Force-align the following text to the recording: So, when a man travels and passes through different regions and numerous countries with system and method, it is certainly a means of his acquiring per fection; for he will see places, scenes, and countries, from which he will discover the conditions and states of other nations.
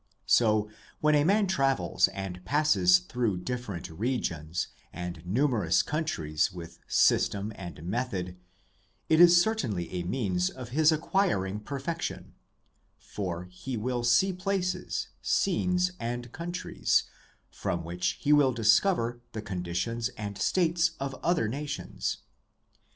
So, 0.25 0.67
when 0.99 1.13
a 1.13 1.23
man 1.23 1.45
travels 1.45 2.07
and 2.07 2.43
passes 2.43 2.97
through 2.97 3.41
different 3.43 3.87
regions 3.87 4.69
and 4.91 5.23
numerous 5.27 5.83
countries 5.83 6.51
with 6.51 6.79
system 6.87 7.53
and 7.55 7.83
method, 7.83 8.35
it 9.09 9.19
is 9.19 9.39
certainly 9.39 9.91
a 9.91 10.01
means 10.01 10.49
of 10.49 10.69
his 10.69 10.91
acquiring 10.91 11.59
per 11.59 11.77
fection; 11.79 12.33
for 12.97 13.43
he 13.51 13.77
will 13.77 14.03
see 14.03 14.33
places, 14.33 15.09
scenes, 15.21 15.91
and 15.99 16.31
countries, 16.31 17.03
from 17.51 17.83
which 17.83 18.17
he 18.19 18.33
will 18.33 18.53
discover 18.53 19.21
the 19.33 19.41
conditions 19.43 20.09
and 20.17 20.35
states 20.35 20.93
of 20.99 21.13
other 21.23 21.47
nations. 21.47 22.23